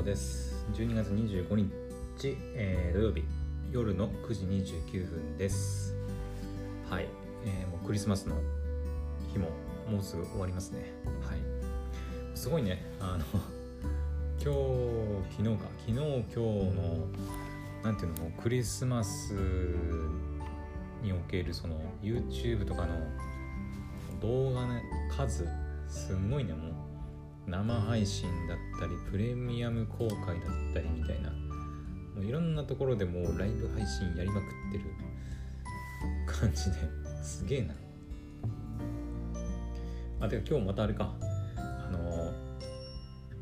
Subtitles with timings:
[0.00, 0.54] 郎です。
[0.72, 3.22] 12月25日、えー、土曜日
[3.70, 5.94] 夜の9時29分です。
[6.88, 7.06] はい、
[7.44, 8.36] えー、もうクリスマスの
[9.30, 9.50] 日も
[9.90, 10.90] もうすぐ終わりますね。
[11.28, 11.38] はい。
[12.34, 12.82] すごいね。
[12.98, 13.24] あの
[14.42, 14.54] 今
[15.28, 15.68] 日昨日か。
[15.78, 16.40] 昨日今日
[16.74, 17.08] の
[17.82, 19.34] なんていうのクリスマス
[21.02, 22.94] におけるその YouTube とかの
[24.22, 24.80] 動画の
[25.14, 25.46] 数
[25.88, 26.79] すんごいねもう
[27.50, 34.84] 生配信だったりプレミアム公開だったりみたいなもういろんなところでもうライブ配信やりまくってる
[36.26, 36.78] 感じで
[37.22, 37.74] すげえな。
[40.20, 41.12] あてか今日またあれか。
[41.56, 42.32] あの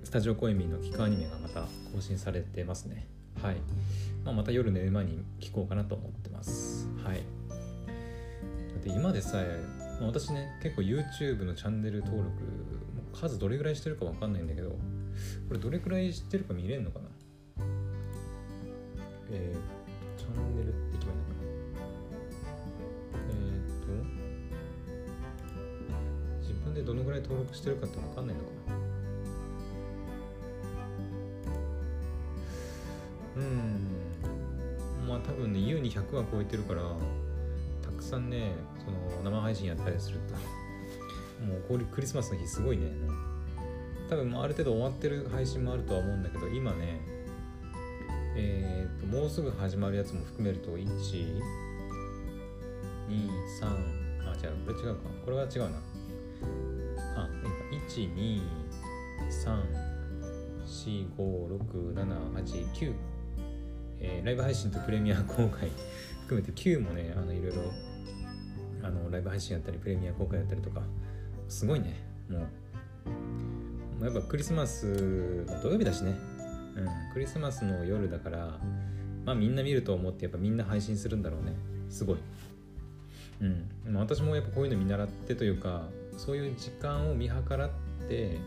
[0.02, 1.60] スタジオコエミのキクアニメがまた
[1.92, 3.06] 更新されてますね。
[3.42, 3.56] はい、
[4.24, 6.88] まあ、また夜寝る前に聞こうかなと思ってます。
[7.04, 7.22] はい。
[8.82, 9.60] で今でさえ、
[10.00, 12.30] まあ、私ね結構 YouTube のチャンネル登録
[13.12, 14.76] 数どれぐらいしてるかわかんないんだけどこ
[15.52, 17.06] れどれくらいしてるか見れるのかな？
[19.30, 19.58] えー、
[20.18, 23.20] チャンネルって決まるのかな？
[23.28, 23.88] えー、っと
[26.40, 28.50] 自分でどのぐらい登録してるかってわかんないのか
[33.36, 33.38] な？
[33.38, 33.44] うん。
[35.06, 36.82] まあ多分ね優に100は超えてるから
[37.82, 38.52] たくさんね
[38.84, 40.34] その生配信やったりすると
[41.40, 42.90] もうこれクリスマスの日すごいね。
[44.08, 47.00] 多分もうある程度終わってる配信もあるとは思うんだけど今ね
[48.36, 51.40] えー、ともうすぐ始まるやつも含めると1 2
[53.60, 53.66] 3
[54.26, 55.00] あ違うこれ違うか。
[55.24, 55.78] これは違うな。
[57.16, 57.28] あ
[57.88, 58.42] 1 2
[59.44, 59.88] 3
[60.64, 62.94] 4 5 6 7 8 9
[64.00, 65.70] えー、ライブ配信とプレミア公開
[66.22, 67.62] 含めて9もねあのいろいろ
[68.82, 70.82] あのライブ配信やったりプレミア公開やったりとか
[71.48, 71.96] すごいね。
[72.28, 74.04] もう。
[74.04, 76.14] やっぱクリスマス土曜日だしね、
[76.76, 78.58] うん、クリスマスの夜だから
[79.24, 81.52] まあみんな見ると思ってやっぱみんな配信するんだろうね。
[81.90, 82.18] すごい。
[83.40, 83.68] うん。
[83.86, 87.70] まあ、私もやっぱこういうの見習ってというかそういう時間を見計らっ
[88.08, 88.38] て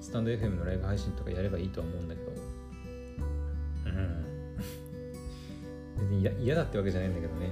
[0.00, 2.32] スタンド FM のライブ配信とかやればいいとは思うんだけど。
[3.86, 4.24] うん。
[5.96, 7.50] 別に嫌だってわけじゃないんだけどね。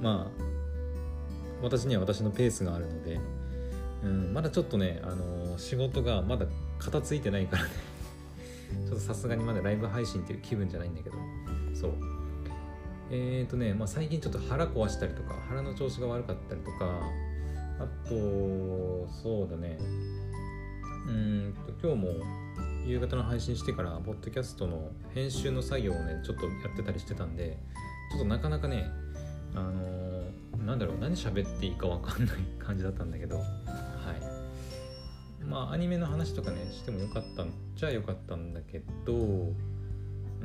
[0.00, 0.42] まあ
[1.62, 3.20] 私には私のペースがあるので。
[4.02, 6.46] うん、まだちょっとね、あのー、仕事がまだ
[6.78, 7.70] 片付いてないからね。
[8.86, 11.16] ちょっとさすがにまだライブ配信っていう気分じゃないんだけど。
[11.74, 11.92] そう。
[13.10, 17.00] えっ、ー、とね、まあ、最近ちょっと腹壊したりとか腹の調子が悪かったりとか
[17.78, 19.78] あとそうだね。
[21.06, 22.08] うんと今日も
[22.86, 27.58] 夕方の配信してからポッドキャストの編集の作業をねちょっとやってたりしてたんで
[28.12, 28.86] ちょっとなかなかね
[29.54, 33.40] あのー、なんだろう何喋っていいか分かんない感じだったんだけど。
[35.48, 39.16] まあアニメの話とかねしてもよかったんじゃよかったんだけどう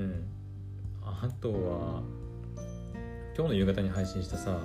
[0.01, 0.27] ん。
[1.03, 2.03] あとは
[3.35, 4.59] 今日の夕方に配信したさ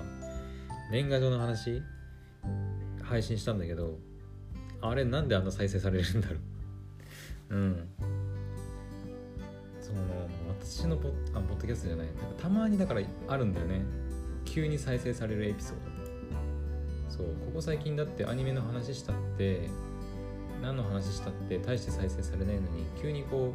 [0.90, 1.82] 年賀状の話
[3.02, 3.98] 配信したんだけど
[4.80, 6.38] あれなんであんな再生されるんだろう。
[7.54, 7.88] うん。
[9.80, 10.00] その
[10.60, 12.06] 私のポあポッドキャストじゃない。
[12.06, 13.82] なんかたまにだからあるんだよね。
[14.44, 15.92] 急に再生されるエピソード。
[17.08, 19.68] そうここ最近だってアニメの話したって
[20.62, 23.52] 何の話したって大して再生されないのに急にこ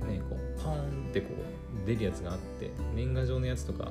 [0.00, 3.90] うねこうパーンってこう出るやつがあって年賀状のやつとか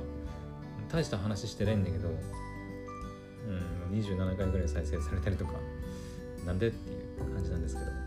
[0.90, 5.54] 大した話してないんだけど、うん、27回ぐらい再生されたりとか
[6.46, 8.00] なんでっていう感じなんですけどはい、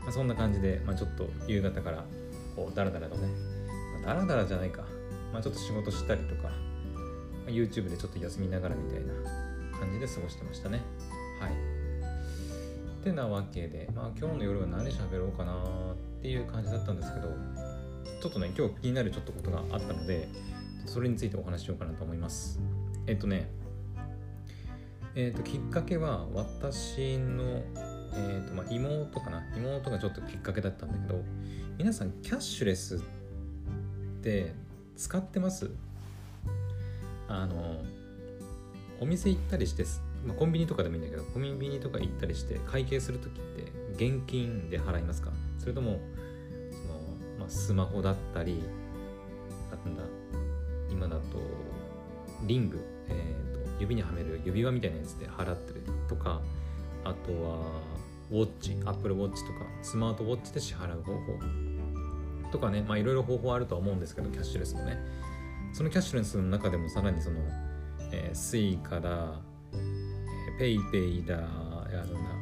[0.00, 2.04] まあ、そんな感じで、まあ、ちょっと夕方から
[2.56, 3.28] こうダラダラとね、
[4.02, 4.84] まあ、ダラダラじゃないか、
[5.34, 6.50] まあ、ちょっと仕事したりとか、ま
[7.48, 9.12] あ、YouTube でちょっと休みながらみたいな
[9.78, 10.80] 感じで過ごしてましたね。
[11.40, 11.77] はい。
[13.02, 17.28] てなわけで、まあ、今日の夜は何喋ろうかなっていう感じだったんですけど
[18.20, 20.28] ちょっとね今日気になるちょっとことがあったので
[20.86, 22.60] それについてお話ししようかなと思います。
[23.06, 23.50] えっとね
[25.14, 27.62] えっときっかけは私の
[28.14, 29.42] えっとまあ妹かな。
[29.56, 31.22] 妹がちょっときっかけだったんだけど
[31.76, 33.00] 皆さんキャッシュレスっ
[34.22, 34.54] て
[34.96, 35.70] 使ってます？
[37.28, 37.82] あの
[39.00, 39.84] お店行ったりして
[40.26, 45.30] まあ、コンビニとかでもいいんだけどコンビニとか行ったりして会計する時って現金で払いますか？
[45.58, 46.00] それとも
[46.70, 47.00] その、
[47.38, 48.62] まあ、スマホだったり
[49.84, 50.02] なんだ
[50.90, 51.22] 今だと
[52.46, 52.78] リング、
[53.08, 56.40] えーと、指にはめる指輪みたいなやつで払ってるとか
[57.04, 57.58] あとは
[58.30, 61.18] ウォッチアップルウォッチとかスマートウォッチで支払う方法
[62.50, 64.98] とかねまあいろいろ方法あるとは思うんですけどキャッシュレスもね。
[65.74, 67.40] そのキャッシュレスの中でもさらにその、
[68.10, 69.34] えー、スイカだ
[70.58, 71.86] ペイペイだ、あ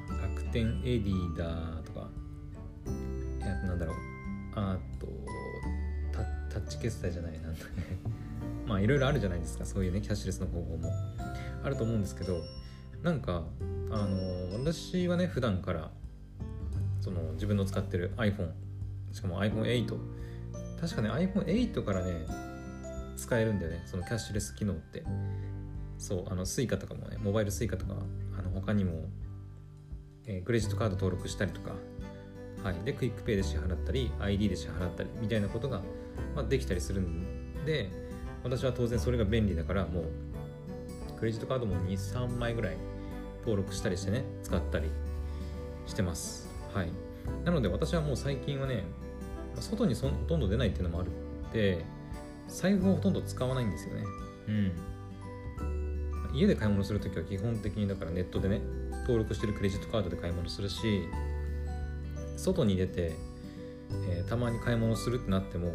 [0.09, 2.09] のな、楽天エディだとか、
[3.45, 3.97] なんだろう。
[4.55, 5.07] あと
[6.51, 7.51] タッチ決済じゃないなんだ。
[7.51, 7.61] ね
[8.67, 9.67] まあいろいろあるじゃないですか。
[9.67, 10.91] そういうねキャッシュレスの方法も。
[11.63, 12.43] あると思うんですけど
[13.03, 13.43] なんか
[13.91, 15.91] あの私はね普段から
[17.01, 18.51] その自分の使ってる iPhone
[19.13, 19.99] しかも iPhone8
[20.81, 22.25] 確かね iPhone8 からね
[23.17, 23.83] 使えるんだよね。
[23.87, 25.03] そのキャッシュレス機能って。
[25.99, 27.95] そうあの Suica とかもねモバイル Suica とか
[28.39, 29.05] あの他にも、
[30.27, 31.73] えー、クレジットカード登録したりとか
[32.67, 35.83] はい、でクイックペイで支払ったり ID で支払ったりみたいなことが、
[36.35, 37.89] まあ、できたりするんで
[38.43, 40.05] 私は当然それが便利だからもう
[41.17, 42.77] クレジットカードも23枚ぐらい
[43.41, 44.91] 登録したりしてね使ったり
[45.87, 46.49] してます。
[46.75, 46.91] はい。
[47.45, 48.83] なので私はもう最近はね
[49.61, 51.85] 外にそほとんど出ないっていうのもあるって
[52.49, 54.05] 財布をほとんど使わないんですよね。
[54.49, 54.73] うん。
[56.37, 58.61] 家で買い物するときは基本的にだからネットでね
[59.03, 61.09] 登録してるクレジットカードで買い物するし
[62.37, 63.13] 外に出て、
[64.11, 65.71] えー、たまに買い物するってなっても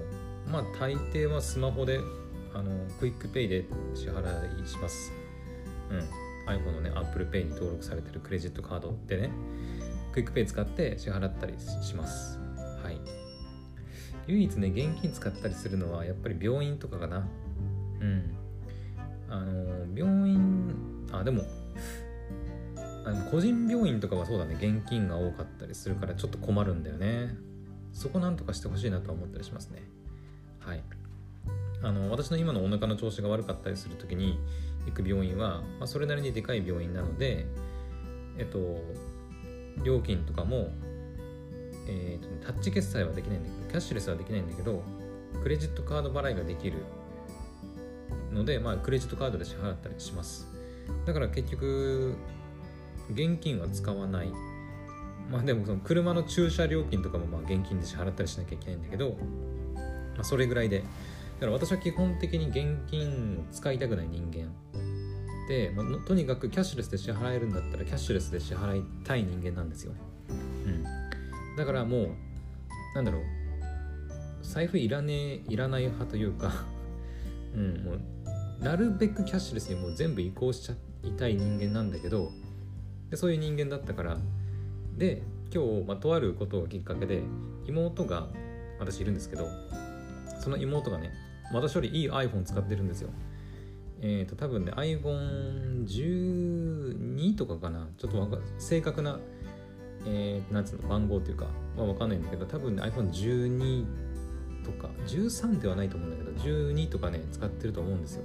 [0.48, 2.00] まあ大抵はスマホで
[2.54, 3.66] あのクイックペイで
[3.96, 5.12] 支払いします。
[5.90, 6.00] うん。
[6.48, 9.30] iPhone のね Apple Pay に登録されてるクレジットカードでね
[10.12, 12.40] クイックペイ使って支払ったりします。
[12.84, 13.00] はい。
[14.28, 17.28] 唯一ね現金使ったりするのはやっぱり病院とかかな。
[18.02, 18.41] うん。
[19.32, 20.76] あの病院
[21.12, 21.44] あでも
[23.06, 24.56] あの個人病院とかはそうだね。
[24.60, 27.36] 現金が多かったりするからちょっと困るんだよね。
[27.94, 29.82] そこなんとかしてほしいなとは思ったりしますね。
[30.60, 30.84] はい。
[31.84, 34.40] あの私の今のお腹の調子が悪かったりする時に
[34.86, 37.48] 行く病院は、まあ、それなりにでかい病院なので
[38.38, 38.60] えっと
[39.84, 40.70] 料金とかも、
[41.88, 44.84] えーと、タッチ決済はできないんだけどキャッシュレスはできないんだけど
[45.42, 46.84] クレジットカード払いができる
[48.32, 50.48] ので、まあ、クレジットカードで支払ったりします。
[51.06, 52.16] だから結局
[53.12, 54.32] 現金は使わない。
[55.30, 59.18] まあでもその車の駐車料金とかもまあ現金で支払ったりしなきゃいけないんだけど、
[60.16, 60.80] まあ、それぐらいで。
[60.80, 60.86] だ
[61.40, 64.52] から私は基本的に現金を使いたくない人間。
[65.48, 69.92] でもうとにかくキャッシュレスで支払えるんだったらキャッシュレスで支払いたい人間なんですよ、
[70.30, 70.34] う
[70.70, 70.84] ん、
[71.58, 72.08] だからもう
[72.96, 73.22] なんだろう。
[74.44, 76.52] 財布いらねえいらない派というか
[77.56, 78.00] うんもう
[78.64, 82.32] なるべくキャッシュレスにもう全部移行しちゃいたい人間なんだけど
[83.10, 84.18] でそういう人間だったから
[84.98, 87.22] で今日、まあ、とあることがきっかけで
[87.68, 88.28] 妹が
[88.80, 89.48] 私いるんですけど
[90.40, 91.12] その妹がね
[91.54, 93.10] 私よりいい iPhone 使ってるんですよ。
[94.02, 97.90] えっ、ー、と多分ね iPhone12 とかかな。
[97.98, 99.20] ちょっと正確な
[100.06, 101.46] えー、なんつうの番号というか
[101.78, 103.86] は分かんないんだけど多分ね iPhone12
[104.64, 108.24] とか13ではないと思うんだけど12とかね使ってると思うんですよ。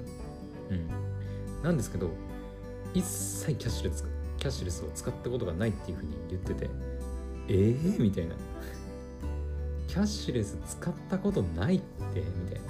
[0.70, 0.88] うん。
[1.62, 2.10] なんですけど
[2.94, 4.04] 一切キャッシュレス
[4.38, 6.70] キャッシュレスを使ったことがないっていうふうに言ってて
[7.48, 8.34] えー、みたいな。
[9.88, 11.80] キャッシュレス使ったことないっ
[12.12, 12.20] て？
[12.20, 12.66] みたいな。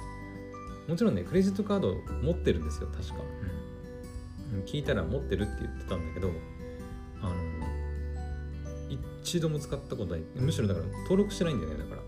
[0.87, 3.15] もちろんねクレジットカード持ってるんですよ確か、
[4.53, 6.31] うん、聞いたら持ってるって言ってたんだけど
[7.21, 7.33] あの
[8.89, 10.21] 一度も使ったことない。
[10.35, 12.01] むしろだから登録してないんだよねだから。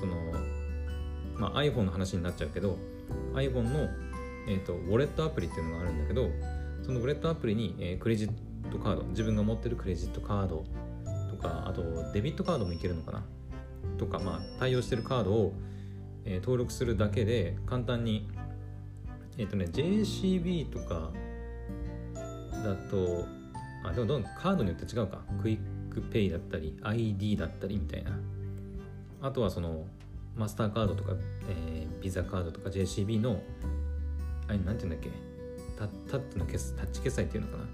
[0.00, 0.14] その
[1.36, 2.78] まあ iPhone の話になっちゃうけど
[3.34, 3.88] iPhone の、
[4.48, 6.30] えーと、ウォレットアプリっていうのがあるんだけど
[6.82, 8.30] そのウォレットアプリに、えー、クレジッ
[8.70, 10.64] トカード自分が持ってるクレジットカード
[11.30, 13.24] とかあとデビットカードもいけるのかな？
[13.98, 15.52] とかまあ対応してるカードを、
[16.24, 18.28] えー、登録するだけで簡単に
[19.38, 21.10] えっ、ー、とね JCB とか
[22.64, 23.26] だと
[23.84, 25.22] あでもどんカードによって違うか。
[25.42, 25.58] クイッ
[25.92, 28.18] クペイだったり ID だったりみたいな。
[29.20, 29.86] あとはその
[30.36, 31.12] マスターカードとか、
[31.48, 33.42] えー、ビザカードとか JCB の
[34.48, 35.10] あれなんて言うんだっけ
[35.78, 37.64] タタッチの決タッチ決済っていうのかな。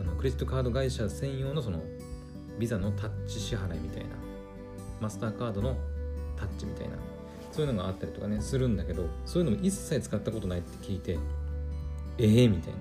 [0.00, 1.82] あのクレジットカード会社専用のその
[2.58, 4.10] ビザのタッチ支払いみたいな
[5.00, 5.76] マスターカードの
[6.36, 6.96] タッチみたいな
[7.52, 11.18] そういうのがあったりとかねするんだけどそういうのも一切使ったことないって聞いて
[12.18, 12.78] ええー、みたいな。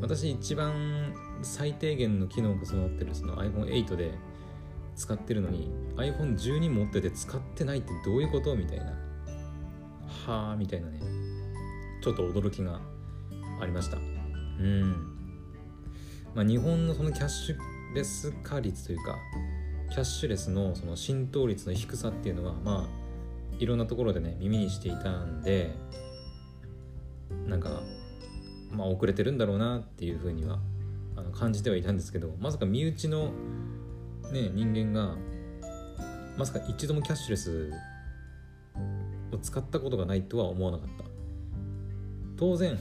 [0.00, 1.12] 私一番
[1.42, 4.12] 最低限の機能が備わってるその iPhone8 で
[5.00, 8.54] 使ってるのに iPhone12 持ってて使ってないってどういうこと？
[8.54, 8.84] みたいな。
[10.26, 11.00] はあみたいなね。
[12.02, 12.78] ちょっと驚きが
[13.60, 13.96] ありました。
[13.96, 14.92] うん。
[16.34, 17.56] まあ、日本のそのキャッシュ
[17.94, 19.16] レス化率というか
[19.90, 25.74] キャッシュレスのその浸透率の低さっていうのはまあいろんなところでね耳にしていたんで
[27.46, 27.82] なんか
[28.70, 30.58] まあ遅れてるんだろうなっていうふうには
[31.16, 33.32] あの感じてはいたんですけどまさか身内の
[34.32, 35.16] ね人間が
[36.36, 37.72] まさか一度もキャッシュレス
[39.32, 41.04] を使ったことがないとは思わなかった。
[42.36, 42.78] 当然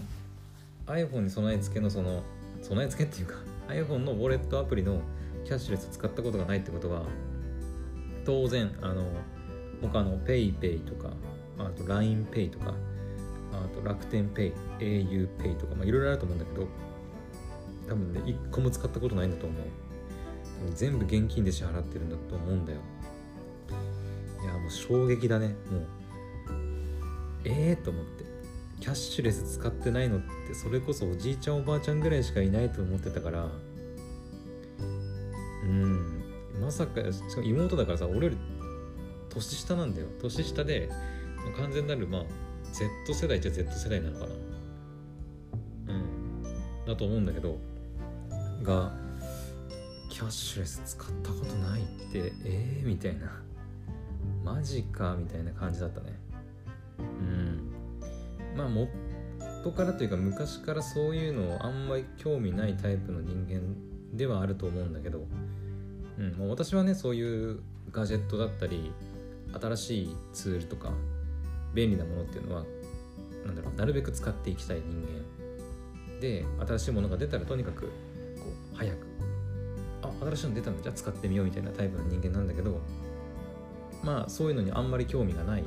[0.85, 2.23] iPhone に備え付けのその
[2.61, 3.35] 備え付けっていうか
[3.67, 5.01] iPhone のウォレットアプリの
[5.45, 7.03] キャッシュレスを使ったことがないってことは
[8.25, 9.05] 当然あの
[9.81, 11.11] 他の PayPay とか
[11.57, 12.73] あと LINEPay とか
[13.51, 16.67] あと楽天 Pay、auPay とか、いろいろあると思うんだけど
[17.89, 19.88] 多分ね一個も使ったことないんだと思う。
[20.75, 22.79] 全部現金で支払ってるんだと思うんだよ。
[24.43, 25.47] いやもう衝撃だね。
[25.47, 25.87] もう
[27.45, 28.25] ええー、と思って。
[28.79, 33.49] キャッシュレス使ってないのってそれこそおじいちゃんおばあちゃんぐらいしかいないと思ってたから。
[35.63, 36.23] うん。
[36.61, 38.37] まさかしかも妹だからさ俺より
[39.29, 40.07] 年下なんだよ。
[40.21, 40.89] 年下で
[41.57, 42.23] 完全なるまあ
[43.05, 45.93] Z 世代っちゃ Z 世代なのかな。
[45.93, 46.85] うん。
[46.85, 47.57] だと思うんだけど。
[48.63, 48.93] が
[50.19, 52.17] キャッシュレス使ったことないって。
[52.19, 53.41] ええー、みたいな。
[54.43, 56.13] マジかみたいな感じだったね。
[56.97, 57.71] うん。
[58.53, 63.61] まあ元からというか昔からそういうのをあんまり興味ないタイプの人間
[64.17, 65.25] ではあると思うんだけど、
[66.17, 66.35] うん。
[66.37, 68.91] まあ、私はねそういうガジェットだったり
[69.53, 70.91] 新しいツールとか
[71.73, 72.65] 便利なものっていうのは
[73.45, 76.19] なんだろうなるべく使っていきたい人間。
[76.19, 77.89] で新しいものが出たらとにかくこ
[78.73, 79.08] う早く
[80.21, 82.79] 新しいの出たんだじゃあ使ってみようみたいなタイプの人間なんだけど
[84.03, 85.63] まあそういうのにあんまり興味がない、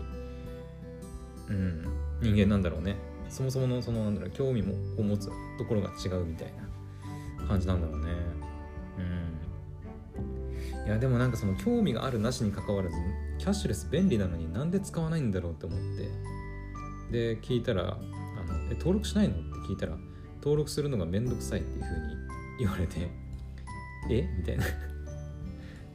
[1.49, 1.85] うん、
[2.21, 2.97] 人間なんだろうね。
[3.29, 6.53] そもそものそのなんだろう興味もを持つところが違うみたい
[7.39, 8.13] な感じなんだろうね。
[8.99, 10.87] うん。
[10.87, 12.97] いやでもなんかその興味があるなしにかかわらず
[13.39, 15.79] キャッシュレス便利なのになんで使わないんだろうって思っ
[17.11, 17.37] て。
[17.37, 18.01] で聞いたらあの
[18.71, 19.35] え登録しないの？
[19.35, 19.97] って聞いたら
[20.37, 22.17] 登録するのがめんどくさいっていうふうに
[22.61, 23.11] 言われて。
[24.11, 24.29] え？
[24.39, 24.65] みたいな。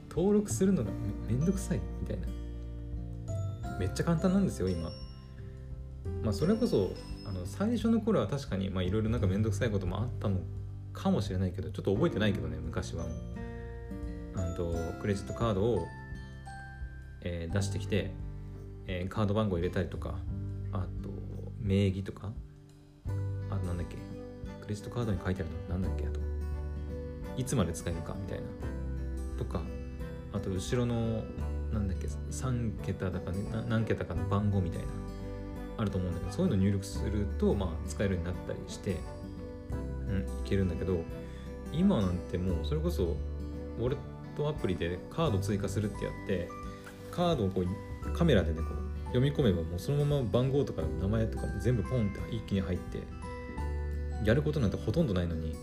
[0.10, 0.92] 登録するのが
[1.28, 1.82] めんどくさい。
[2.02, 2.28] みたいな。
[3.80, 4.90] めっちゃ簡単なんですよ今。
[6.24, 6.92] まあそれこそ
[7.28, 10.40] あの最初の頃は確かにいろいろなんかめんどくさいこともあったの
[10.94, 13.14] かもしれないけどちょっと覚えてないけどね昔はもう。
[14.36, 15.88] あとクレジットカードを、
[17.22, 18.12] えー、出してきて、
[18.86, 20.16] えー、カード番号入れたりとか
[20.72, 21.10] あと
[21.60, 22.32] 名義とか
[23.50, 23.98] あとなんだっけ？
[24.62, 26.08] クレジットカードに書いてあるのなんだっけ？
[26.08, 26.20] あと
[27.38, 28.46] いつまで使えるかみたいな。
[29.38, 29.62] とか
[30.34, 31.24] あと後ろの
[31.72, 33.38] なんだっけ3桁だかね
[33.70, 34.88] 何桁かの番号みたいな
[35.78, 38.98] あると思うんだけどそういうの入力すると、まあ、使えるようになったりして
[40.10, 41.04] うん、いけるんだけど
[41.74, 43.16] 今なんてもうそれこそ
[43.80, 43.98] ウォレッ
[44.36, 46.50] トアプリでカード追加するってやって
[47.12, 53.00] カードをこうカメラでねこう読み込めばもうそのまま番号とか名前とかも全部ポンって一気に入って
[54.24, 55.56] やることなんてほとんどないのに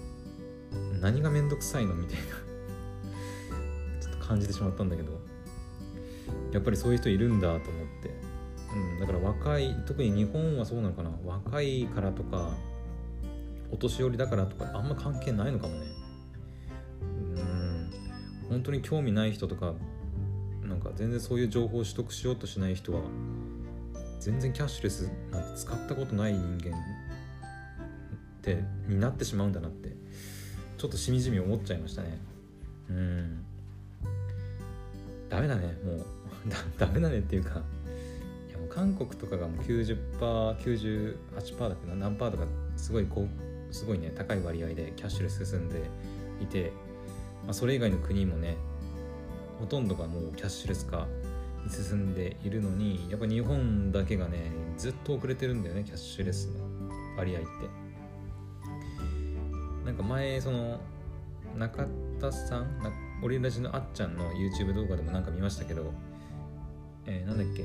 [1.00, 2.24] 何がめんどくさいのみたいな。
[4.00, 5.20] ちょっと感じてしまったんだけど。
[6.52, 8.10] やっぱりそういう人いるんだと思って、
[8.72, 11.10] うん、だから若い特に日本はそうなのかな。
[11.24, 12.56] 若いからとか
[13.72, 15.86] お年寄りだからとかあんま関係ないのかもね。
[17.00, 17.90] うん
[18.48, 19.74] 本当に興味ない人とか
[20.62, 23.00] なんか全然そういう情報を取得しようとしない人は
[24.20, 26.80] 全然キャッシュレスなんて使ったことない人間っ
[28.42, 30.03] てになってしまうんだなって。
[30.84, 32.20] ちょっとしみじみ思っちゃいましたね。
[32.90, 33.42] うん。
[35.30, 36.04] ダメだねもう。
[36.76, 37.62] ダメだねっていうか
[38.50, 42.44] いやもう韓国とかがもう 90%98% だっけな何パーとか
[42.76, 43.26] すごいこ
[43.70, 45.84] うすごいね高い割合でキャッシュレス進んで
[46.42, 46.70] いて、
[47.44, 48.58] まあ、それ以外の国もね
[49.58, 51.08] ほとんどがもうキャッシュレス化
[51.64, 56.62] に進んでいるのにやっぱ日本だけがねずっと遅れてるんだよねキャッシュレスの
[57.16, 57.83] 割合って。
[59.84, 60.80] なんか前その
[61.56, 61.86] 中
[62.20, 62.66] 田さん
[63.22, 65.92] オリラジのあっちゃんの YouTube 動画でもなんか見ましたけど、
[67.06, 67.64] えー、なんだっけ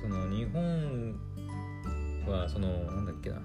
[0.00, 1.14] その日本
[2.26, 3.40] はそのなんだっけな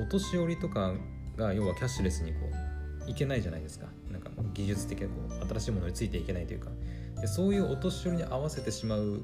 [0.00, 0.92] お年寄りとか
[1.36, 2.38] が要はキャッシュレスにこ
[3.06, 3.86] ういけないじゃないですか。
[4.10, 6.70] なんか技術的なこう新しいものについていけないというか。
[7.20, 9.22] でそういうお年寄りに合わせてしまう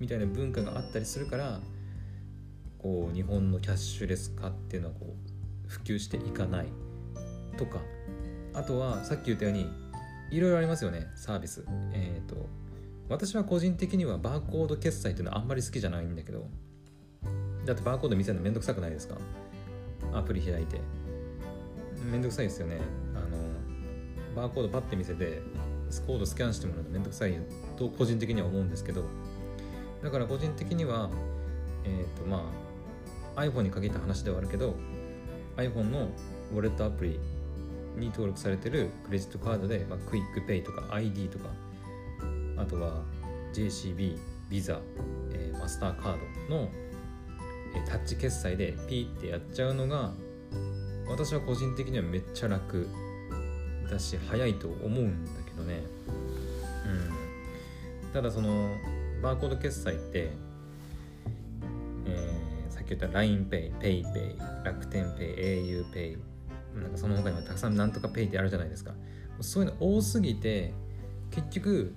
[0.00, 1.60] みたいな文化があったりするから
[2.78, 5.35] こう日本のキャッシュレス化っていうのはこう
[5.66, 6.66] 普及していかない。
[7.56, 7.80] とか。
[8.54, 9.68] あとはさっき言ったように
[10.30, 11.08] いろいろありますよね。
[11.14, 11.64] サービス。
[11.92, 12.48] えっ、ー、と
[13.08, 16.48] 私は個人的にはバーコード決済っていうのはあんまり好きじゃないんだけど
[17.64, 19.16] だってバーコード見せるのめんどくさくないですか？
[20.12, 20.80] アプリ開いて。
[22.10, 22.78] めんどくさいですよね。
[23.14, 25.42] あのバーコードパッて見せて
[26.06, 27.36] コードスキャンしてもらうのめんどくさい
[27.76, 29.04] と個人的には思うんですけど。
[30.02, 31.10] だから個人的には
[31.84, 32.50] えっ、ー、とま
[33.34, 34.74] あ iPhone に限った話ではあるけど
[35.56, 36.08] iPhone の
[36.52, 37.20] ウォレットアプリ
[37.96, 41.46] に登録されてるクレジットカードで、まあ、クイックペイとか ID とか
[42.56, 43.02] あとは
[43.52, 44.18] JCB、
[44.50, 44.80] ビザ、
[45.32, 46.68] えー、マスターカードの
[47.74, 50.12] えタッチ決済でピーってやっちゃうのが
[51.08, 52.88] 私は個人的にはめっちゃ楽
[53.90, 55.82] だし早いと思うんだけどね。
[58.04, 58.12] うん。
[58.12, 58.74] ただその
[59.22, 60.32] バーコード決済って、
[62.86, 66.16] っき言った LINEPay、PayPay、楽天 Pay、auPay
[66.74, 68.92] なんかその他にもたくさんなんとか Pay ってあるじゃないですか。
[69.40, 70.72] そういうの多すぎて
[71.30, 71.94] 結局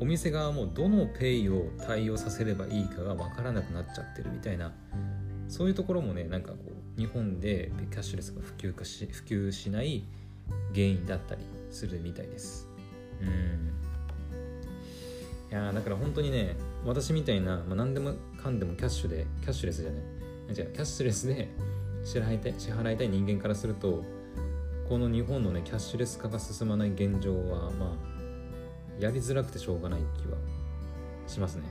[0.00, 4.72] お店側もどの Pay を対応させればいいかが分からなくなっちゃってるみたいな
[5.46, 6.56] そういうところもねなんかこ
[6.96, 10.04] う日本でキャッシュレスが普及化し普及しない
[10.74, 12.68] 原因だったりするみたいです。
[13.20, 13.72] うん。
[15.50, 20.02] いやだから本当にね私みたいな、まあ、何でもかんでもキャッシュでキャッシュレスじゃない。
[20.48, 20.72] 違う。
[20.72, 21.48] キャッシュレスで
[22.04, 24.04] 支払いたい支払いたい人間からすると
[24.88, 30.36] この日本のねキャッシュレス化が進まない現状はまあやりづらくてしょうがない気は
[31.26, 31.62] しますね。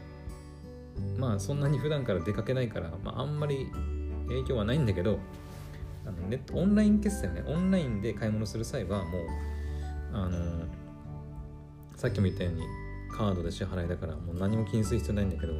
[1.17, 3.67] まあそんなに普段から出かけないから、まあ、あんまり
[4.27, 5.19] 影響はないんだけど
[6.05, 9.27] あのネットオンライン決済ねオンラインで買い物する際はもう
[10.13, 10.65] あの
[11.95, 12.63] さっきも言ったように
[13.11, 15.53] カードで支払いだからもう何も気にする必要ないんだけど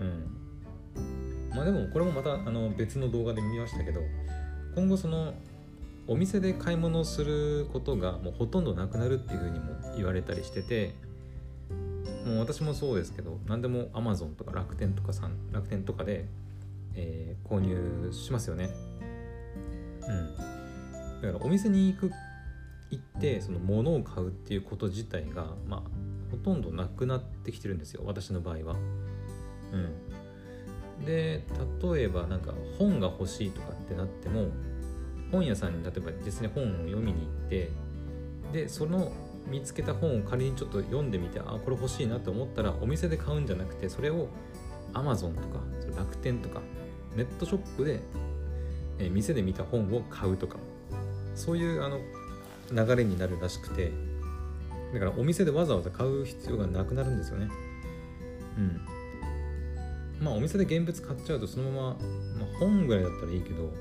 [0.00, 0.46] うん。
[1.54, 4.00] まあでもこれもまたあの別の動画で見ましたけど
[4.74, 5.34] 今後その
[6.06, 10.94] お店で買い物をすることがもうほとんどなくなるっていうふうにも言われたりしてて
[12.26, 16.26] もう私もそうですけど何でも Amazon とか楽天とかさん楽天とかで、
[16.94, 18.70] えー、購入しますよね。
[20.08, 21.22] うん。
[21.22, 22.10] だからお店に行く
[22.90, 25.82] 行ってその物を買うっていうこと自体がまあ
[26.30, 28.76] ほとんどなくなってきてるんですよ私の場合は。
[29.72, 31.44] うん、で
[31.92, 34.48] 例えばなんか本が欲しいとかってなっても
[35.30, 37.70] 本屋さんに例えば実際に本を読みに行って
[38.52, 39.12] でその
[39.48, 44.28] 見つけた本を仮にちょっと読んでみてあこれ欲しいなと思ったらお店で買うんじゃなくてそれを
[44.92, 45.60] Amazon とか
[45.96, 46.60] 楽天とか
[47.14, 48.00] ネットショップで、
[48.98, 50.58] え店で見た本を買うとか
[51.34, 51.98] そういうあの
[52.72, 53.90] 流れになるらしくて
[54.92, 57.48] だからお店でわざわざ買う必要がなくなるんですよね。
[58.56, 58.95] うん。
[60.20, 61.94] まあお店で現物買っちゃうとそのまま、ま
[62.54, 63.72] あ、本ぐらいだったらいいけど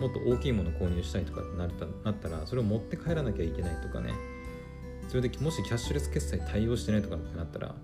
[0.00, 4.14] もっと大きいもの購入したいとかってなったなったらそれを持って帰らなきゃいけないとかね。
[5.08, 7.74] それでもしキャッシュレス決済対応してないとかってなったら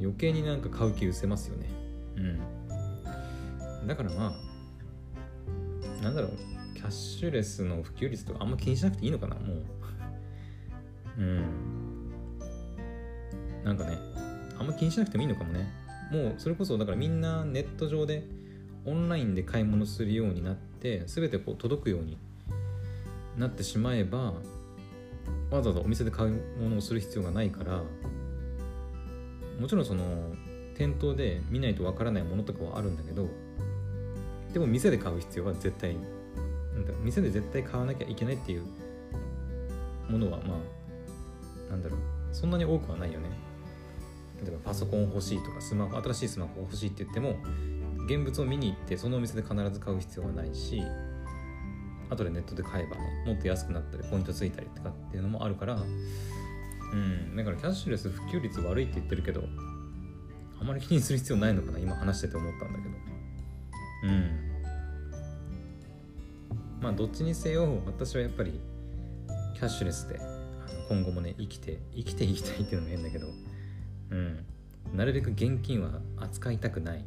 [0.00, 1.70] 余計になんか買う気失せますよね。
[2.16, 3.86] うん。
[3.86, 4.34] だからま
[6.00, 6.30] あなんだろう。
[6.74, 9.64] キャッシュレスの普及率とかあんま気にしなくていいのかなもう。
[11.18, 11.44] うん。
[13.64, 13.96] なんかね
[14.58, 15.83] あんま気にしなくてもいいのかもね。
[16.10, 18.24] もうそれこそだからみんなネット上で
[18.86, 22.18] オンラインで買い物するようになって全てこう届くように
[23.36, 24.34] なってしまえば
[25.50, 27.82] わざわざお店で買い物をする必要がないから
[29.60, 30.04] もちろんその
[30.76, 33.28] 店頭で見ないとわからないものとかはあるんだけど
[34.52, 38.62] でも店で買う必要は絶対なんだ店で絶対買わなきゃいけないっていう
[40.08, 40.54] ものはま
[41.68, 41.98] あなんだろう
[42.32, 43.53] そんなに多くはないよね。
[44.44, 47.36] 例えばパソコン欲しいとかスマホ新しいスマホ欲しいって言っても
[48.06, 50.82] 現物を見に行ってそのお店で必ず買う必要はないし
[52.10, 59.42] 後でネットで買えばねもっと安くなったりポイントついたりとかっていうのもあるからうんだからキャッシュレス普及率悪いって言ってるけど
[60.60, 62.94] あまり気にする必要ないのかな今話してて思ったんだけど。
[64.04, 64.54] うん。
[66.80, 68.60] まあどっちにせよ私はやっぱり
[69.54, 70.20] キャッシュレスで
[70.88, 73.28] 今後もね生きて生きていきたいっていうのも変だけど
[74.14, 74.44] うん。
[74.96, 77.04] なるべく現金は扱いたくない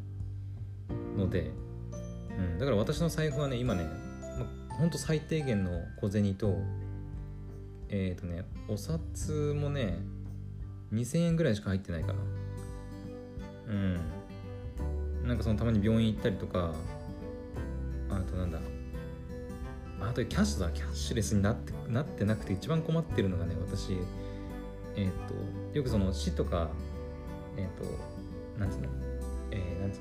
[1.15, 1.51] ので、
[2.37, 3.87] うん、だから私の財布はね今ね、
[4.69, 6.57] ま、ほんと最低限の小銭と
[7.89, 9.99] えっ、ー、とねお札もね
[10.93, 12.13] 2000円ぐらいしか入ってないかな。
[13.67, 13.99] うん。
[15.25, 16.73] なんかそのたまに病院行ったりとか
[18.09, 18.59] あとなんだ
[19.99, 20.71] あとキャッシュだ。
[20.71, 23.97] キャッシュレスになってなってなくて一番困ってるのがね私
[24.95, 25.11] えっ、ー、
[25.71, 26.69] とよくその市とか
[27.57, 27.83] えっ、ー、と
[28.59, 28.87] なんつうの？
[29.51, 29.99] えー、なんつう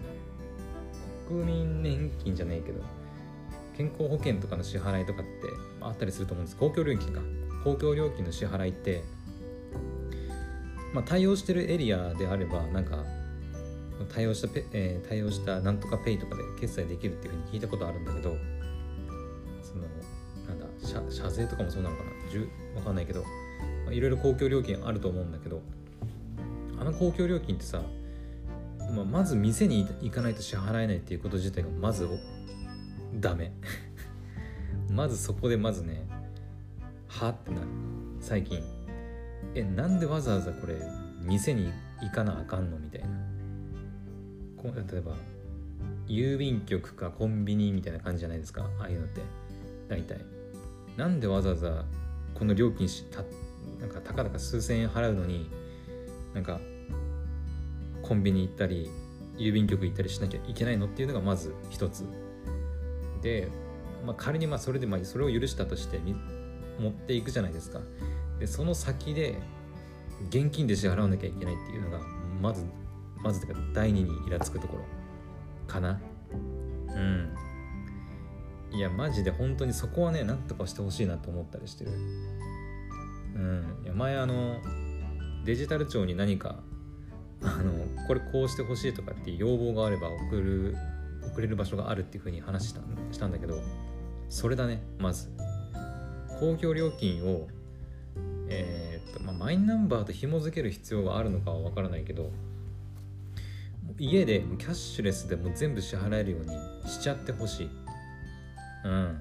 [1.32, 1.40] の？
[1.42, 2.80] 国民年金じゃないけど
[3.76, 5.30] 健康保険とかの支払いとかって
[5.80, 6.56] あったりすると思うんです。
[6.56, 7.20] 公共料金か。
[7.64, 9.02] 公共料金の支払いって
[10.94, 13.04] まあ対応してるエリアであればなんか
[14.14, 18.36] 対応したペ、えー、対応したなんとかペイとかで決済できるっていうふうに聞いたことあるんだけど
[19.62, 19.82] その
[20.46, 22.10] なんだ車車税とかもそうなのかな？
[22.76, 23.24] わかんないけど
[23.90, 25.60] いろいろ公共料金あると思うんだけど
[26.78, 27.82] あの公共料金ってさ、
[28.94, 32.08] まあ、まず店に行かないと支払えないっていうこと自体がまず
[33.14, 33.52] ダメ。
[34.90, 36.06] まずそこでまずね
[37.08, 37.66] はってなる。
[38.20, 38.62] 最近。
[39.54, 40.76] えなんでわざわざこれ
[41.22, 43.08] 店に行かなあかんのみたいな。
[44.56, 45.16] こう例えば
[46.06, 48.68] 郵便局かコンビニみたいな感じじゃないですか。
[48.78, 49.22] ああいうのって。
[49.88, 50.20] 大体。
[50.96, 51.84] なんでわざわざ
[52.34, 53.22] この料金した
[53.80, 55.50] なんかたかだか数千円払うのに
[56.36, 56.60] なんか
[58.02, 58.90] コンビニ行ったり
[59.38, 62.04] 郵便局行ったりしなきゃいけないのっていうのがまず一つ。
[63.22, 63.48] で、
[64.04, 65.98] まあ、仮にまあそれでまあそれを許したとして
[66.78, 67.80] 持っていくじゃないですか。
[68.38, 69.38] でその先で
[70.28, 72.00] 現金で支払わなきゃいけないっていうのが
[72.40, 72.66] まず
[73.22, 74.84] まずてか第二にイラつくところ。
[75.66, 75.98] かな。
[76.32, 77.34] うん。
[78.72, 81.92] いやマジで本当にそこはねなんとかしてほしいなと思ったりしてる。
[83.36, 83.80] うん。
[83.84, 84.60] いや前あの
[85.46, 86.56] デジタル庁に何か
[87.40, 87.72] あの
[88.06, 90.76] これこうしてほしいとかっていう要望があれば送る
[91.32, 92.80] 送れる場所があるっていうふうに話した
[93.12, 93.60] したんだけど
[94.28, 95.30] それだねまず。
[96.40, 97.48] 公共料金を
[98.48, 102.30] えー、っとまあ、マイナンバーと紐付ける必要があるのかは分からないけど
[103.98, 106.40] 家でキャッシュレスでも全部支払えるよう
[106.84, 107.70] にしちゃってほしい。
[108.84, 109.20] うん。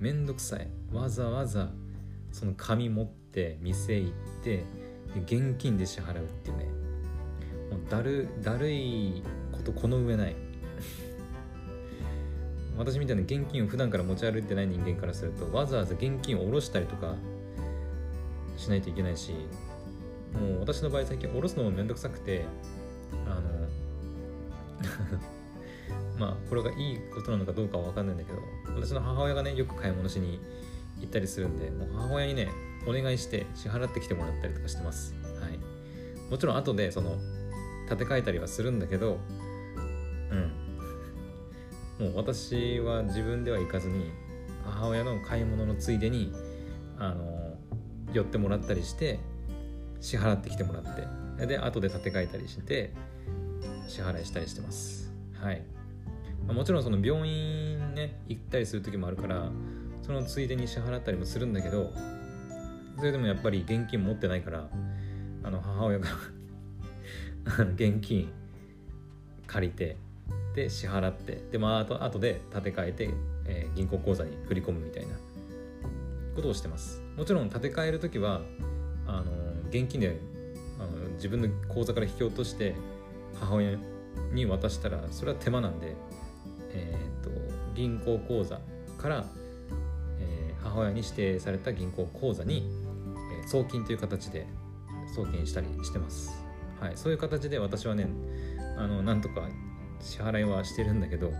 [0.00, 0.68] めんどくさい。
[0.92, 1.68] わざわざ
[2.32, 4.12] その紙持って店行っ
[4.42, 4.64] て
[5.26, 6.64] 現金で支払うっていうね。
[7.70, 10.36] もうだるだるいことこの上ない。
[12.78, 17.16] 私みたいな現金を普段から持ち歩いてない人間からするとわざわざ現金を下ろしたりとか
[18.56, 19.32] しないといけないし
[20.34, 22.44] もう私の場合最近下ろすのもめんどくさくて
[23.26, 23.68] あの
[26.18, 28.38] まあこれがいいことなのかどうかは分かんないんだけど
[28.76, 30.40] 私の母親がねよく買い物しに
[31.00, 32.48] 行ったりするんでもう母親にね
[32.86, 35.14] お願いして支払ってきてもらったりとかしてます。
[35.40, 35.58] はい。
[36.30, 37.16] もちろん後でその
[37.84, 39.18] 立て替えたりはするんだけど
[41.98, 42.06] うん。
[42.06, 44.10] もう私は自分では行かずに
[44.64, 46.32] 母親の買い物のついでに
[46.98, 47.54] あの
[48.12, 49.18] 寄ってもらったりして
[50.00, 50.82] 支払ってきてもらっ
[51.38, 52.92] てで後で立て替えたりして
[53.88, 55.12] 支払いしたりしてます。
[55.40, 55.62] はい。
[56.46, 59.50] もちろんその病院ね行ったりする時もあるから
[60.08, 61.92] そのついでに支払ったりもするんだけど
[62.96, 64.66] それでもやっぱり現金持ってないから
[65.44, 66.08] あの母親が
[67.74, 68.32] 現金
[69.46, 69.98] 借りて
[70.54, 73.10] で支払ってでまああと後で立て替えて、
[73.44, 75.14] えー、銀行口座に振り込むみたいな
[76.34, 77.02] ことをしてます。
[77.14, 78.40] もちろん立て替える時は
[79.06, 79.24] あの
[79.68, 80.18] 現金で
[80.78, 82.74] あの自分の口座から引き落として
[83.38, 83.76] 母親
[84.32, 85.94] に渡したらそれは手間なんで、
[86.72, 87.30] えーと、
[87.74, 88.60] 銀行口座
[88.96, 89.24] から、
[90.62, 92.68] 母親に指定された銀行口座に、
[93.44, 94.46] え、送金という形で
[95.14, 96.42] 送金したりしてます、
[96.80, 98.08] はい、そういう形で私はね
[98.76, 99.48] あのなんとか
[100.00, 101.32] 支払いはしてるんだけど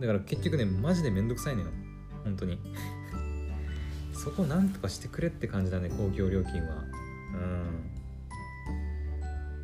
[0.00, 1.68] だから結局ねマジでめんどくさいのよ。
[2.24, 2.58] 本当に。
[4.12, 6.84] そこなんとかしてくれって感じだね公共料金は。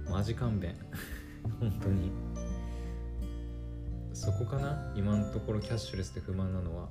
[0.07, 0.13] うん。
[0.13, 0.75] マジ勘弁。
[1.61, 2.13] 本当に。
[4.23, 4.93] そこかな？
[4.95, 6.89] 今のところキャッシュレスで不満なのは。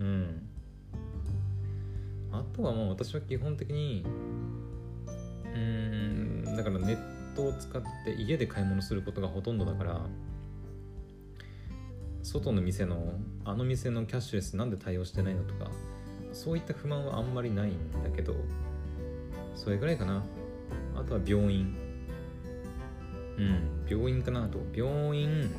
[0.00, 0.48] うん。
[2.32, 4.02] あとはもう私は基本的に
[5.54, 10.00] うんだからネットを使って家で買い物することがほとんどだから
[12.22, 13.12] 外の店の
[13.44, 15.70] あの店のキャッシュレスなんで対応してないのとか
[16.32, 17.72] そういった不満はあんまりないん
[18.02, 18.34] だけど
[19.54, 20.24] それぐらいかな。
[20.94, 21.76] あとは病院。
[23.38, 23.86] うん。
[23.88, 24.58] 病院かなと。
[24.74, 25.50] 病院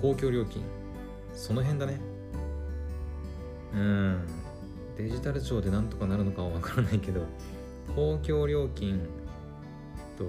[0.00, 0.62] 公共料金。
[1.32, 2.00] その辺だね。
[3.74, 4.26] うん。
[4.96, 7.26] デジタル庁でなんとかなるのかはわからないけど
[7.94, 9.06] 公共料金
[10.16, 10.24] と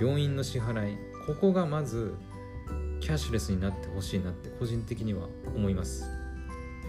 [0.00, 0.96] 病院の支払い。
[1.26, 2.14] ここがまず
[3.00, 6.08] キャッシュレスになってほしいなって個人的には思います。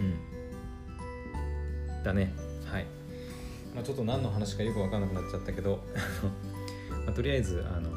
[0.00, 0.02] う
[2.00, 2.02] ん。
[2.04, 2.32] だね。
[2.64, 2.86] はい、
[3.74, 5.84] まあ、ちょっと何の話かよく分かんなくなっちゃったけど。
[7.04, 7.90] まあ、とりあえずあの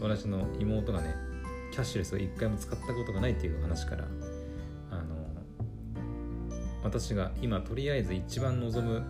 [0.00, 1.14] 私の妹がね
[1.72, 4.04] キャッシュレスを一回も使ったことがないっていう話から
[4.90, 5.16] あの
[6.82, 9.02] 私が今とりあえず一番望む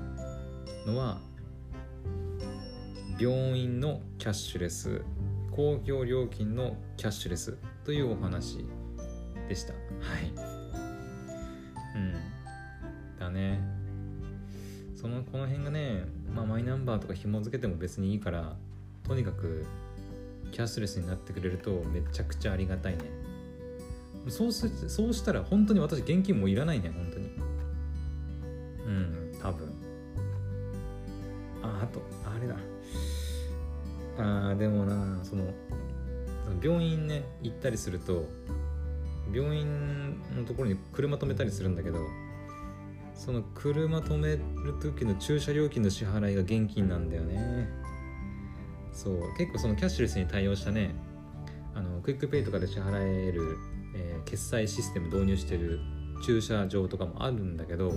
[0.87, 1.18] のは
[3.18, 5.03] 病院のキャッシュレス
[5.51, 8.64] 公共料金のキャッシュレスというお話
[9.48, 9.72] でした。
[9.72, 9.79] は
[10.20, 10.31] い。
[11.96, 12.14] うん。
[13.18, 13.61] だね。
[14.94, 18.57] そのこの辺がね、まあ、マイナンバーとか紐付けても別にいいから
[19.03, 19.66] とにかく
[20.53, 23.01] キャッシュレスになってくれるとめちゃくちゃありがたいね。
[24.29, 27.31] そうすそうしたら本当に私現金もいらないね本当に。
[28.87, 29.73] うん多分。
[31.63, 32.57] ああとあれだ。
[34.19, 35.45] あでもなその
[36.63, 38.25] 病院ね行ったりすると
[39.33, 41.99] 病院のところに車止めたりするんだけど
[43.15, 44.43] その車止める
[44.81, 47.69] 時の駐車料金の支払いが現金なんだよね。
[48.99, 50.93] そう結構そのキャッシュレスに対応したね
[51.73, 53.57] あのクイックペイとかで支払える、
[53.95, 55.79] えー、決済システム導入してる
[56.27, 57.93] 駐車場とかもあるんだけど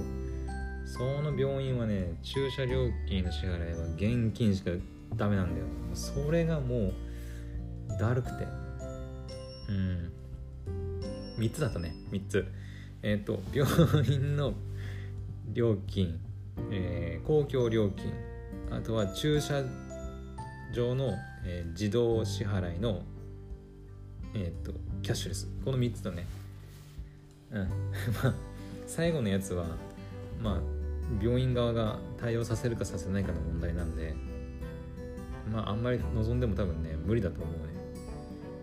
[0.85, 4.69] その病院はね駐車料金の支払いは現金しか
[5.15, 5.65] ダメなんだよ。
[5.93, 6.93] それがもう
[7.99, 8.45] だるくて。
[9.69, 10.11] うん。
[11.39, 12.45] 3つだったね3つ。
[13.01, 14.53] えっ、ー、と病院の
[15.53, 16.19] 料金、
[16.71, 18.13] えー、公共料金
[18.69, 19.63] あとは駐車
[20.71, 21.13] 場の、
[21.45, 23.03] えー、自動支払いの
[24.33, 25.49] えっ、とキャッシュレス。
[25.65, 26.25] この3つだね。
[27.51, 27.69] うん。
[28.23, 28.33] まあ
[28.87, 29.65] 最後のやつは
[30.41, 30.61] まあ
[31.21, 34.13] 病院側が対応させるかさせないかの問題なんで
[35.51, 37.71] まああんまり望んでも多分ね無理だと思うね。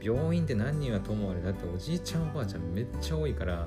[0.00, 3.66] 病院って何人はともあれだっておじいちゃんおばあちゃんめっちゃ多いから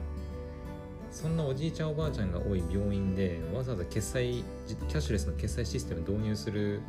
[1.12, 6.82] そんなおじいちゃんおばあちゃんが多い病院でわざわざ決済キャッシュレスの決済システム導入する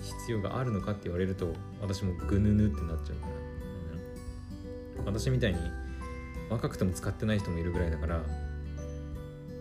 [0.00, 3.32] 必要があるのかって言われると私もぐぬぬってなっちゃうから、
[5.00, 5.60] うん、私みたいに
[6.50, 8.22] 若くても使ってない人もいるぐらいだから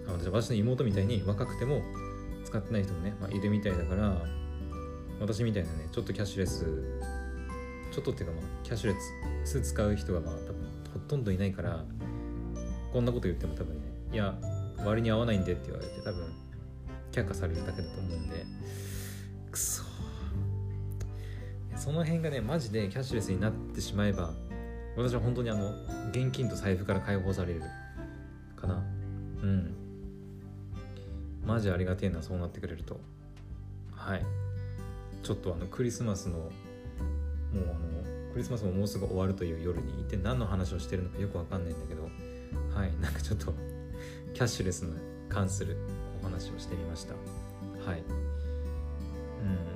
[0.07, 1.81] 私私の妹みたいに若くても
[2.43, 4.21] 使ってない人もね、まあ、いるみたいだから
[5.19, 6.65] 私みたいなねちょっとキャッシュレス
[7.91, 8.95] ちょっとっていうかまあキャッシュレ
[9.45, 10.55] ス使う人がまあ多分
[10.93, 11.83] ほとんどいないから
[12.91, 14.35] こんなこと言っても多分ねいや
[14.85, 16.33] 割に合わないんでって言われて多分
[17.11, 18.45] 却下されるだけだと思うんで
[21.85, 24.33] その辺がねマジでキャッシュレスになってしまえば
[24.97, 25.69] 私は本当にあの
[26.09, 27.61] 現金と財布から解放される
[28.55, 28.83] かな。
[29.43, 29.75] うん。
[31.45, 32.99] マジありがてえなそうなってくれると。
[33.91, 34.25] はい。
[35.21, 36.49] ちょっとあのクリスマスのもう
[37.53, 42.09] あのクリスマスももうすぐ終わるという夜に一体何の話をしてるのかよくわかんないんだけど
[42.73, 42.91] はい。
[42.99, 43.53] なんかちょっと
[44.33, 44.95] キャッシュレスに
[45.29, 45.77] 関する
[46.19, 47.13] お話をしてみました。
[47.87, 47.99] はい。
[47.99, 48.07] うん。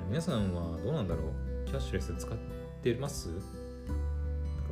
[0.08, 1.49] 皆さんはどうなんだろう？
[1.70, 2.36] キャッシュレス使っ
[2.82, 3.28] てます？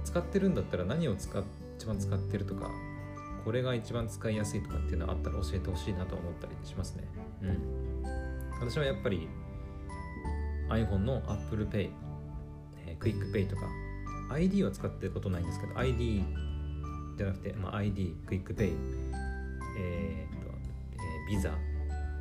[0.03, 1.45] 使ってるんだったら何を使っ
[1.77, 2.71] 一番使ってるとか
[3.45, 7.09] これが一番使いやすいとかっていうのあったら教えてほしいなと思ったりしますね。
[7.43, 8.03] うん。
[8.61, 9.29] 私はやっぱり
[10.71, 11.91] iPhone の Apple Pay、
[12.85, 13.69] えー、Quick Pay とか
[14.33, 16.25] ID は使ってることないんですけど ID
[17.17, 18.73] じゃなくて、まあ、ID、Quick Pay、
[19.79, 20.49] えーと
[20.95, 21.53] えー、ビザ、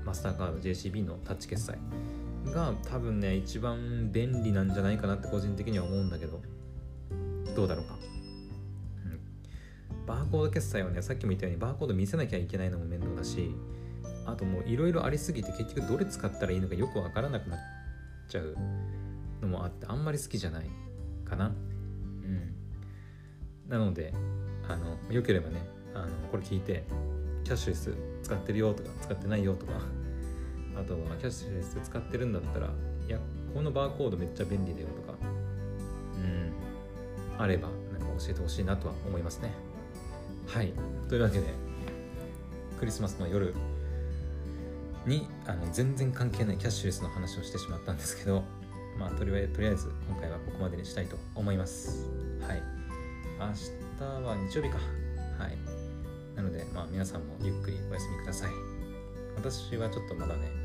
[0.06, 1.80] マスターカード、JCB のタッチ決済。
[2.52, 6.42] が多分ね一番便利なんじゃないかなって個人的には思うんだけど。
[7.58, 7.98] どうだろうか、
[9.06, 13.56] うん、バーコード決済はねさっきも言ったようにバーコード見せなきゃいけないのも面倒だし
[14.28, 17.60] あともういろいろありすぎて結局どれ使ったらいいのかよくわからなくなっ
[18.30, 18.56] ちゃう
[19.42, 20.66] のもあってあんまり好きじゃない
[21.26, 21.48] かな。
[21.48, 22.56] うん。
[23.68, 24.14] なので
[24.70, 26.84] あのよければねあのこれ聞いて
[27.44, 29.74] キャッシュレス使ってるよとか使ってないよとか
[30.80, 32.68] あとはキャッシュレス使ってるんだったら
[33.08, 33.18] いや
[33.54, 35.26] このバーコードめっちゃ便利だよとかう
[37.40, 37.42] ん。
[37.42, 39.52] あればなんか教えてほしいなとは思いますね。
[40.48, 40.74] はい。
[41.10, 41.46] というわけで
[42.80, 43.56] クリスマスの夜
[45.06, 48.44] にあの全然関係ないキャッシュレスの話をしてしまったんですけど
[49.00, 52.06] まあとりあえず今回はここまでにしたいと思います。
[52.48, 52.62] はい。
[53.40, 53.48] 明
[54.00, 54.78] 日は日曜日か。
[55.40, 55.58] はい。
[56.36, 58.52] なのでまあ皆さんもゆっくりお休みください。
[59.36, 60.57] 私はちょっとまだね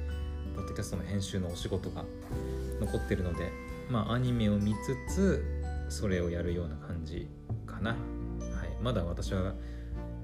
[0.55, 2.05] ポッドキャストの編集のお仕事が
[2.81, 3.51] 残ってるので
[3.91, 4.75] まあアニメを見
[5.09, 5.45] つつ
[5.89, 7.29] それをやるような感じ
[7.67, 7.91] かな。
[7.91, 7.99] はい。
[8.81, 9.53] まだ私は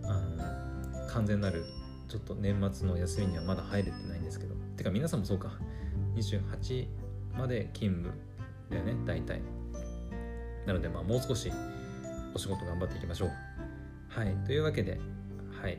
[0.02, 1.64] あの完全なる
[2.08, 4.54] ちょっと年末の休みにはまだ入れてないんですけど。
[4.76, 5.52] てか皆さんもそうか。
[6.16, 6.86] 28
[7.36, 8.14] まで勤務
[8.70, 9.42] だよね大体。
[10.66, 11.52] なのでまあもう少し
[12.34, 13.30] お仕事頑張っていきましょう。
[14.08, 14.34] はい。
[14.46, 14.98] というわけで
[15.60, 15.78] はい。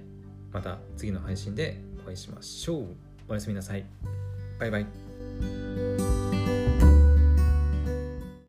[0.52, 2.96] また次の配信でお会いしましょう。
[3.28, 4.19] おやすみなさい。
[4.60, 5.09] バイバイ。